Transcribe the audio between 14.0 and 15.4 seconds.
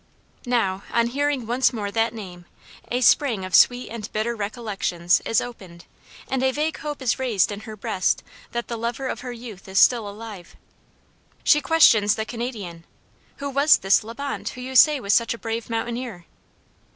La Bonte who you say was such a